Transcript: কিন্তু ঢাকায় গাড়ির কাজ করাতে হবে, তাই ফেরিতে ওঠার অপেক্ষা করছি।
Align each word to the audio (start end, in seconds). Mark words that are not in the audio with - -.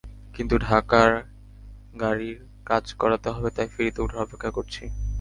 কিন্তু 0.35 0.55
ঢাকায় 0.59 1.15
গাড়ির 1.99 2.37
কাজ 2.65 2.85
করাতে 2.93 3.27
হবে, 3.29 3.49
তাই 3.49 3.67
ফেরিতে 3.67 3.99
ওঠার 4.01 4.19
অপেক্ষা 4.19 4.51
করছি। 4.51 4.83